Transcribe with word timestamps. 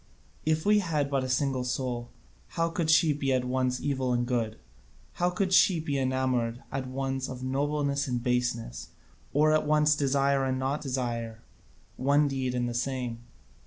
If 0.47 0.65
we 0.65 0.79
had 0.79 1.11
but 1.11 1.23
a 1.23 1.29
single 1.29 1.63
soul, 1.63 2.09
how 2.57 2.69
could 2.69 2.89
she 2.89 3.13
be 3.13 3.31
at 3.31 3.45
once 3.45 3.79
evil 3.79 4.13
and 4.13 4.25
good? 4.25 4.57
How 5.21 5.29
could 5.29 5.53
she 5.53 5.79
be 5.79 5.99
enamoured 5.99 6.63
at 6.71 6.87
once 6.87 7.29
of 7.29 7.43
nobleness 7.43 8.07
and 8.07 8.23
baseness, 8.23 8.89
or 9.31 9.51
at 9.53 9.67
once 9.67 9.95
desire 9.95 10.43
and 10.43 10.57
not 10.57 10.81
desire 10.81 11.43
one 11.97 12.27
deed 12.27 12.55
and 12.55 12.67
the 12.67 12.73
same? 12.73 13.19